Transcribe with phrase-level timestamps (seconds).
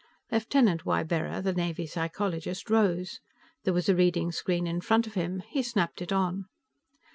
[0.31, 3.19] Lieutenant Ybarra, the Navy psychologist, rose.
[3.65, 6.45] There was a reading screen in front of him; he snapped it on.